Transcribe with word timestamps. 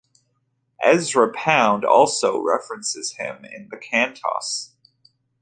Ezra 0.83 1.31
Pound 1.31 1.85
also 1.85 2.39
references 2.41 3.11
him 3.19 3.45
in 3.45 3.67
the 3.69 3.77
Cantos. 3.77 4.71